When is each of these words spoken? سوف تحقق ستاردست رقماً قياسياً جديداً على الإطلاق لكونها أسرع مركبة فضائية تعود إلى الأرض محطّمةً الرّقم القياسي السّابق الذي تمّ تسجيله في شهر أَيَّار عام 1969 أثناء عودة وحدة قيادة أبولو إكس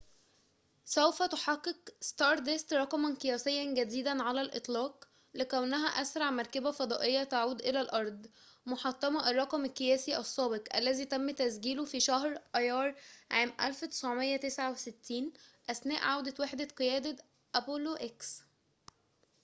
سوف 0.85 1.23
تحقق 1.23 1.89
ستاردست 2.01 2.73
رقماً 2.73 3.15
قياسياً 3.15 3.73
جديداً 3.73 4.23
على 4.23 4.41
الإطلاق 4.41 5.07
لكونها 5.33 5.87
أسرع 6.01 6.31
مركبة 6.31 6.71
فضائية 6.71 7.23
تعود 7.23 7.61
إلى 7.61 7.81
الأرض 7.81 8.27
محطّمةً 8.65 9.29
الرّقم 9.29 9.65
القياسي 9.65 10.17
السّابق 10.17 10.75
الذي 10.75 11.05
تمّ 11.05 11.31
تسجيله 11.31 11.85
في 11.85 11.99
شهر 11.99 12.41
أَيَّار 12.55 12.95
عام 13.31 13.53
1969 13.61 15.33
أثناء 15.69 16.03
عودة 16.03 16.33
وحدة 16.39 16.65
قيادة 16.65 17.15
أبولو 17.55 17.95
إكس 17.95 18.41